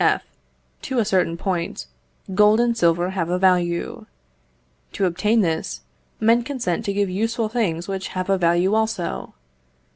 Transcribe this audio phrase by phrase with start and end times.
[0.03, 0.23] F.
[0.81, 1.85] To a certain point,
[2.33, 4.07] gold and silver have a value.
[4.93, 5.81] To obtain this,
[6.19, 9.35] men consent to give useful things which have a value also.